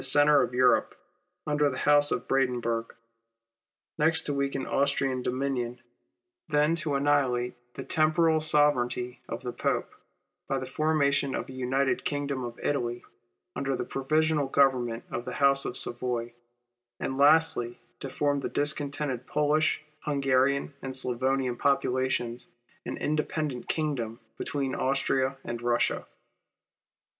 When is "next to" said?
3.99-4.33